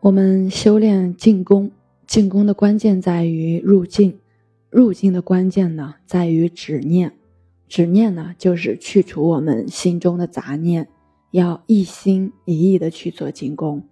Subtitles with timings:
[0.00, 1.72] 我们修炼静功，
[2.06, 4.16] 静功的关键在于入静，
[4.70, 7.14] 入静的关键呢在于止念，
[7.66, 10.86] 止念呢就是去除我们心中的杂念，
[11.32, 13.82] 要一心一意的去做静功。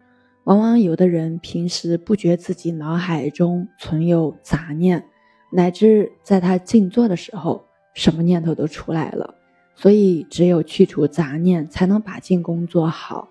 [0.44, 5.04] 往往有的人平时不觉自己脑海中存有杂念，
[5.50, 7.64] 乃至在他静坐的时候，
[7.94, 9.34] 什么念头都出来了。
[9.74, 13.28] 所以，只有去除杂念，才能把静功做好。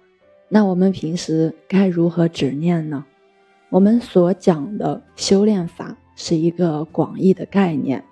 [0.49, 3.05] 那我们平时该如何止念呢？
[3.69, 8.03] 我们所讲的修炼法是一个广义的概念，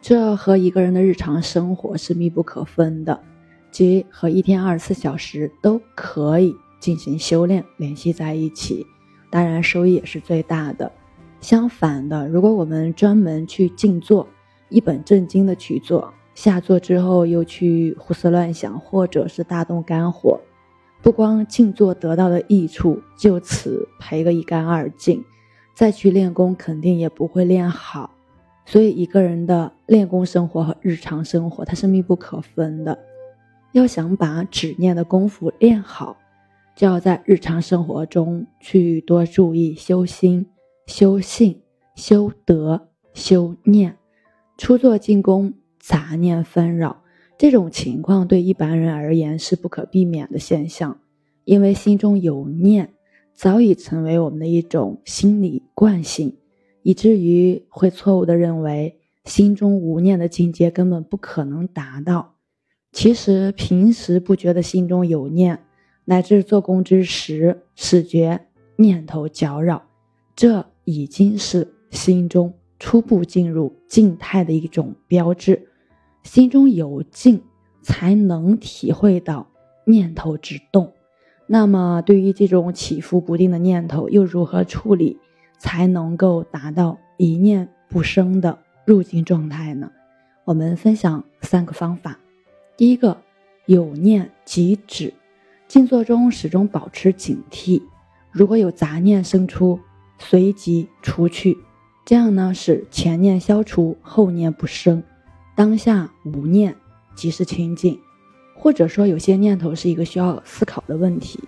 [0.00, 3.20] 这和一个人的日常生活是密不可分的，
[3.70, 6.54] 即和一天二十四小时都可以。
[6.80, 8.86] 进行修炼，联系在一起，
[9.30, 10.92] 当然收益也是最大的。
[11.40, 14.28] 相反的，如果我们专门去静坐，
[14.68, 20.38] 一本正经的去做，下坐之后又去胡思乱想，或者是大动肝火，
[21.02, 25.24] 不光静坐得到的益处就此赔个一干二净，
[25.74, 28.10] 再去练功肯定也不会练好。
[28.66, 32.98] 所以，一个人的练功生活和日常生活它是密不可分的。
[33.72, 36.16] 要想把止念的功夫练好。
[36.76, 40.46] 就要在日常生活中去多注意修心、
[40.86, 41.60] 修性、
[41.96, 43.96] 修德、修念。
[44.56, 47.02] 初作进攻，杂念纷扰，
[47.38, 51.00] 这种情况对一般人而言是不可避免的现象，
[51.44, 52.92] 因为心中有念，
[53.32, 56.36] 早已成为我们的一种心理惯性，
[56.82, 62.34] 以至于会错误的认为心中无念的境界根本不可能达到。
[62.90, 65.60] 其实平时不觉得心中有念。
[66.06, 69.82] 乃至做工之时，始觉念头搅扰，
[70.34, 75.68] 这已经是心中初步进入静态的一种标志。
[76.28, 77.40] 心中有静，
[77.80, 79.46] 才能体会到
[79.86, 80.92] 念头之动。
[81.46, 85.18] 那么，对于这种起伏不定的念头，又如何处理，
[85.58, 89.90] 才能够达到一念不生的入静状态呢？
[90.44, 92.18] 我们分享三个方法。
[92.76, 93.16] 第一个，
[93.64, 95.14] 有念即止。
[95.66, 97.80] 静坐中始终保持警惕，
[98.30, 99.80] 如果有杂念生出，
[100.18, 101.56] 随即除去，
[102.04, 105.02] 这样呢使前念消除，后念不生，
[105.58, 106.72] 当下无念
[107.16, 107.98] 即是清净。
[108.54, 111.42] 或者说有些念头是一个需要思考的问题，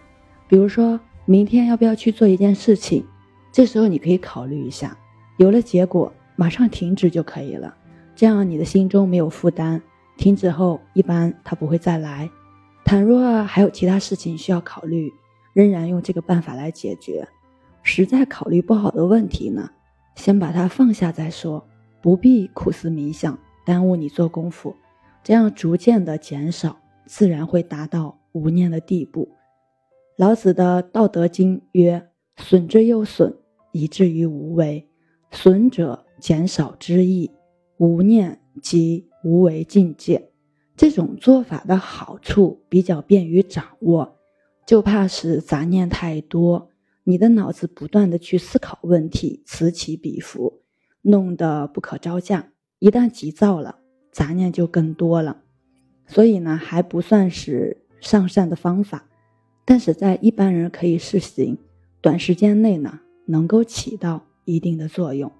[0.48, 3.04] 比如说明天要不要去做一件事情，
[3.52, 4.98] 这时候你可以考虑一下，
[5.36, 7.72] 有了结果马上停止就可以了，
[8.16, 9.80] 这样你的心中没有负担，
[10.16, 12.28] 停止后一般它不会再来。
[12.84, 15.12] 倘若还有其他事情需要考虑，
[15.52, 17.28] 仍然用这个办法来解决。
[17.84, 19.70] 实在考虑不好的问题呢，
[20.16, 21.64] 先把它放下再说，
[22.02, 24.74] 不必苦思冥想，耽误你做功夫。
[25.22, 29.28] 这样逐渐的减少，自然会达到无念的地步。
[30.16, 33.36] 老子的《道德经》曰：“损之又损，
[33.72, 34.88] 以至于无为。
[35.30, 37.30] 损者减少之意，
[37.76, 40.30] 无念即无为境界。”
[40.76, 44.16] 这种做法的好处比较便于掌握，
[44.64, 46.70] 就怕是杂念太多，
[47.04, 50.62] 你的脑子不断的去思考问题，此起彼伏，
[51.02, 52.52] 弄得不可招架。
[52.80, 53.76] 一旦急躁了，
[54.10, 55.42] 杂念就更多了。
[56.06, 59.04] 所以呢，还不算是上善的方法，
[59.64, 61.56] 但是在一般人可以试行，
[62.00, 65.30] 短时间内呢，能够起到一定的作用。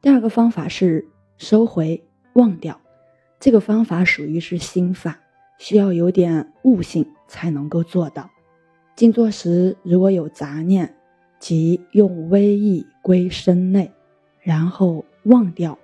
[0.00, 2.04] 第二个方法是收回
[2.34, 2.80] 忘掉。
[3.40, 5.18] 这个方法属于是心法，
[5.58, 8.30] 需要有点悟性才能够做到。
[8.94, 10.94] 静坐时如果有杂念，
[11.38, 13.90] 即用微意归身内，
[14.40, 15.78] 然后忘掉，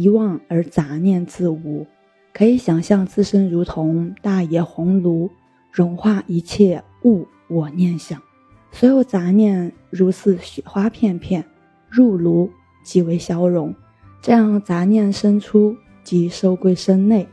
[0.00, 1.86] 遗忘而杂念自无。
[2.32, 5.30] 可以想象自身如同大野红炉，
[5.72, 8.22] 融化一切物我念想，
[8.70, 11.44] 所有杂念如似雪花片片
[11.88, 12.50] 入炉
[12.82, 13.74] 即为消融。
[14.22, 15.76] 这样杂念生出。
[16.04, 17.28] 即收归身内，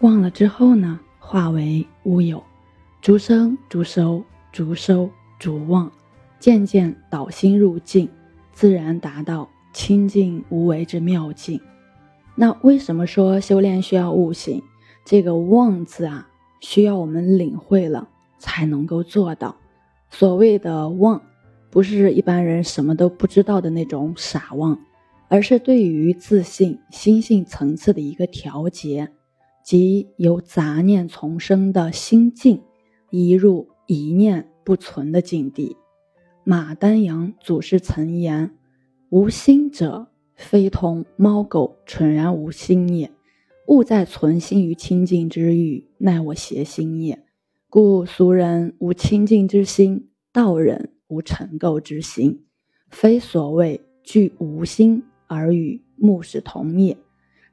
[0.00, 2.42] 忘了之后呢，化为乌有，
[3.00, 5.08] 逐生逐收，逐收
[5.38, 5.88] 逐忘，
[6.40, 8.08] 渐渐导心入静，
[8.52, 11.60] 自然达到清净无为之妙境。
[12.34, 14.60] 那为什么说修炼需要悟性？
[15.04, 16.28] 这个忘字啊，
[16.60, 18.08] 需要我们领会了
[18.40, 19.54] 才能够做到。
[20.10, 21.22] 所谓的忘，
[21.70, 24.76] 不是一般人什么都不知道的那种傻忘。
[25.28, 29.12] 而是对于自信心性层次的一个调节，
[29.62, 32.62] 即由杂念丛生的心境
[33.10, 35.76] 移入一念不存的境地。
[36.42, 38.56] 马丹阳祖师曾言
[39.10, 43.10] ：“无心者，非同猫狗蠢然无心也。
[43.68, 47.24] 物在存心于清净之欲，乃我邪心也。
[47.70, 52.44] 故俗人无清净之心，道人无尘垢之心，
[52.90, 56.98] 非所谓具无心而与目视同灭。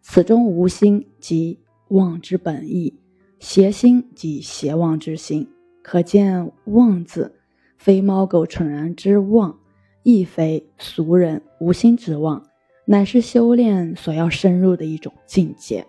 [0.02, 3.00] 此中无心即妄之本意，
[3.40, 5.48] 邪心即邪妄之心。
[5.82, 7.36] 可见“妄”字，
[7.78, 9.60] 非猫狗蠢然之妄，
[10.06, 12.46] 亦非俗人无心之妄，
[12.86, 15.84] 乃是修炼所要深入的一种境界，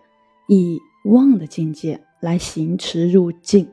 [0.49, 3.69] 以妄的境界来行持入境，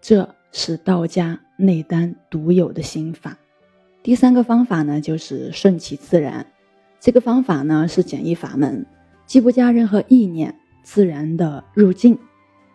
[0.00, 3.38] 这是道家内丹独有的心法。
[4.02, 6.44] 第三个方法呢，就是顺其自然。
[6.98, 8.84] 这个方法呢是简易法门，
[9.26, 10.52] 既不加任何意念，
[10.82, 12.18] 自然的入境。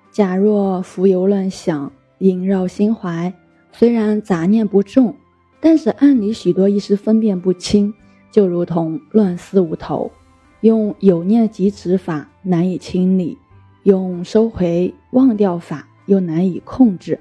[0.10, 3.33] 假若浮游乱想，萦绕心怀，
[3.74, 5.13] 虽然杂念不重，
[5.60, 7.94] 但是暗里许多一时分辨不清，
[8.32, 10.12] 就如同乱丝无头。
[10.62, 13.38] 用有念即止法难以清理，
[13.84, 17.20] 用收回忘掉法又难以控制。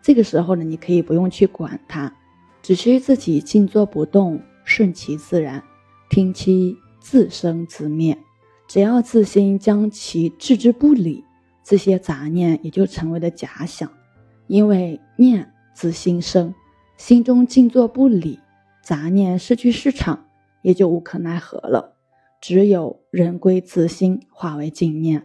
[0.00, 2.12] 这个时候呢，你可以不用去管它。
[2.62, 5.62] 只需自己静坐不动，顺其自然，
[6.10, 8.16] 听其自生自灭。
[8.66, 11.24] 只要自心将其置之不理，
[11.64, 13.90] 这些杂念也就成为了假想。
[14.46, 16.54] 因为念自心生，
[16.98, 18.40] 心中静坐不理，
[18.82, 20.26] 杂念失去市场，
[20.62, 21.94] 也就无可奈何了。
[22.40, 25.22] 只有人归自心，化为静念。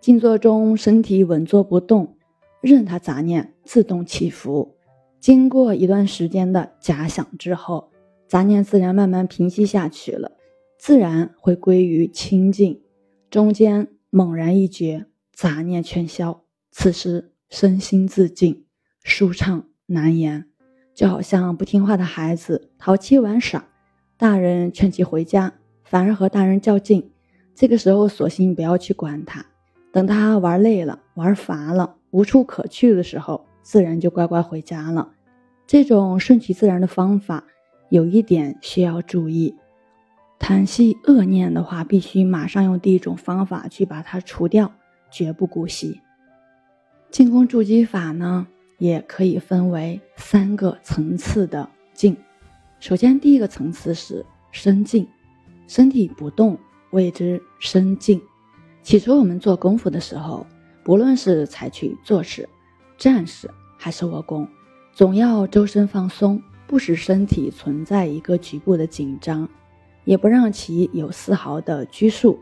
[0.00, 2.16] 静坐中，身体稳坐不动，
[2.60, 4.74] 任它杂念自动起伏。
[5.20, 7.92] 经过一段时间的假想之后，
[8.26, 10.32] 杂念自然慢慢平息下去了，
[10.76, 12.82] 自然会归于清净。
[13.30, 18.64] 中间猛然一觉，杂念全消，此时身心自静，
[19.04, 20.48] 舒畅难言，
[20.94, 23.64] 就好像不听话的孩子淘气玩耍，
[24.16, 25.52] 大人劝其回家，
[25.82, 27.10] 反而和大人较劲。
[27.54, 29.44] 这个时候，索性不要去管他，
[29.92, 33.44] 等他玩累了、玩乏了、无处可去的时候。
[33.62, 35.10] 自然就乖乖回家了。
[35.66, 37.44] 这种顺其自然的方法，
[37.88, 39.56] 有一点需要注意：
[40.38, 44.70] 谈系恶念的话，必须马上用第一种方法去把它除掉，
[45.10, 46.02] 绝不姑息。
[47.10, 48.46] 进攻筑基法呢，
[48.84, 52.14] 也可以分为三个层次的静。
[52.80, 54.22] 首先，第一个层次是
[54.52, 55.08] 身静，
[55.66, 56.58] 身体不动，
[56.90, 58.20] 谓之身静。
[58.82, 60.46] 起初我们做功夫的时候，
[60.82, 62.46] 不论是采取坐式。
[62.98, 64.46] 战士还是卧功，
[64.92, 69.48] 总要周身放松，不使身体存在一个局部的紧张，
[70.04, 72.38] 也不让其有丝毫的拘束。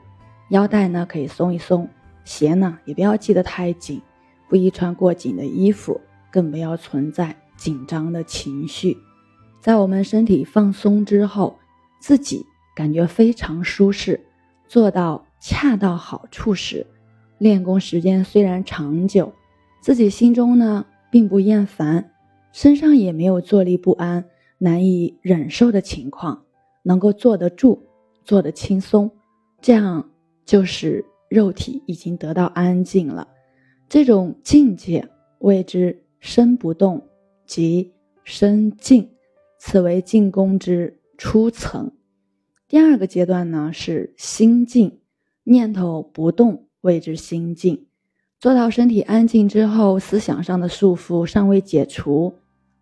[0.48, 1.88] 腰带呢可以松一松，
[2.24, 4.02] 鞋呢也不要系得太紧，
[4.48, 6.00] 不宜穿过紧的衣服，
[6.32, 8.98] 更不要存在紧张的情绪。
[9.60, 11.56] 在我们身体放松之后，
[12.00, 12.44] 自己
[12.74, 14.18] 感觉非常舒适，
[14.66, 16.86] 做到恰到好处时，
[17.38, 19.32] 练功时间虽然长久。
[19.80, 22.12] 自己心中呢，并不厌烦，
[22.52, 24.24] 身上也没有坐立不安、
[24.58, 26.44] 难以忍受的情况，
[26.82, 27.84] 能够坐得住，
[28.24, 29.10] 坐得轻松，
[29.60, 30.10] 这样
[30.44, 33.28] 就是肉体已经得到安静了。
[33.88, 35.08] 这种境界
[35.38, 37.08] 谓之身不动
[37.44, 37.92] 即
[38.22, 39.10] 身静，
[39.58, 41.90] 此为静功之初层。
[42.68, 45.00] 第二个阶段呢是心静，
[45.42, 47.86] 念头不动谓之心静。
[48.38, 52.32] 做到身体安静之后，思想上的束缚尚未解除，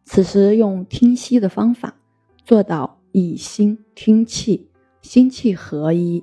[0.04, 1.96] 此时用听息的方法，
[2.44, 4.68] 做到以心听气，
[5.00, 6.22] 心气合一。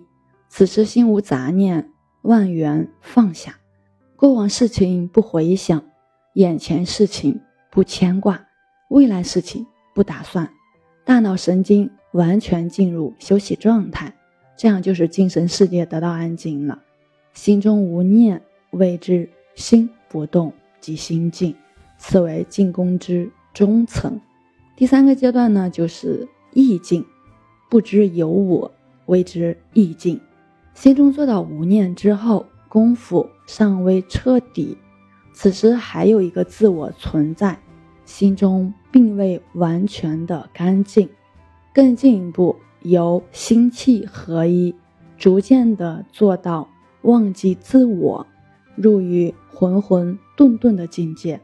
[0.50, 3.58] 此时心无杂念，万缘放下，
[4.16, 5.84] 过往事情不回想，
[6.38, 7.42] 眼前事情
[7.72, 8.48] 不牵挂，
[8.90, 9.66] 未来事情
[9.96, 10.48] 不打算，
[11.04, 14.14] 大脑神经完全进入休息状态，
[14.56, 16.80] 这样就是精神世界得到安静了，
[17.34, 18.40] 心中无念。
[18.72, 21.56] 谓之心不动即心静，
[21.98, 24.20] 此为静功之中层。
[24.76, 27.04] 第三个阶段呢，就是意境，
[27.70, 28.70] 不知有我，
[29.08, 30.20] 谓之意境。
[30.76, 34.78] 心中做到无念之后，功夫尚未彻底，
[35.40, 37.60] 此时还有一个自我存在，
[38.06, 41.08] 心中并未完全的干净。
[41.72, 44.74] 更进一步，由心气合一，
[45.16, 46.68] 逐渐的做到
[47.04, 48.26] 忘记自我。
[48.76, 51.40] 入于浑浑沌沌的境界，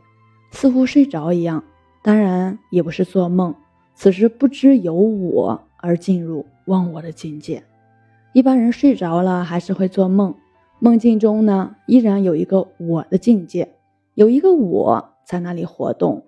[0.49, 1.63] 似乎睡着一样。
[2.01, 3.53] 当然也不是做梦，
[3.93, 7.63] 此时不知有我而进入忘我的境界。
[8.33, 10.33] 一般人睡着了还是会做梦，
[10.79, 13.69] 梦境中呢依然有一个我的境界，
[14.15, 16.25] 有一个我在那里活动。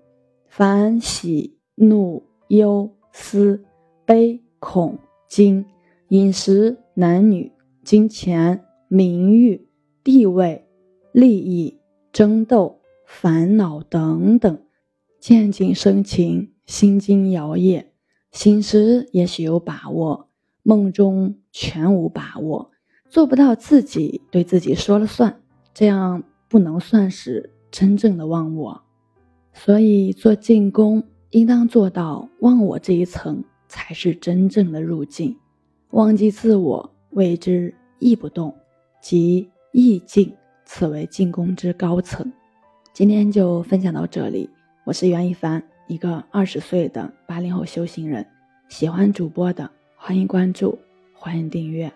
[0.48, 3.65] 凡喜怒忧思
[4.06, 5.65] 悲恐惊、
[6.10, 7.51] 饮食男女、
[7.84, 9.68] 金钱名誉
[10.04, 10.62] 地位。
[11.12, 11.80] 利益、
[12.12, 14.60] 争斗、烦恼等等，
[15.18, 17.86] 渐进生情，心惊摇曳，
[18.34, 20.27] 醒时也许有把握，
[20.62, 22.70] 梦中全无把握，
[23.08, 25.42] 做不到自己对自己说了算，
[25.74, 28.82] 这样不能算是真正的忘我。
[29.51, 35.36] 所以做进攻，应当做到忘我这一层，才是真正的入境。
[35.89, 38.55] 忘记自我，谓之意不动，
[39.01, 42.32] 即意境，此为进攻之高层。
[42.94, 44.50] 今天就分享到这里，
[44.86, 48.25] 我是袁一凡，一个二十岁的八零后修行人。
[48.70, 50.79] 喜欢主播的，欢迎关注，
[51.13, 51.91] 欢迎订阅。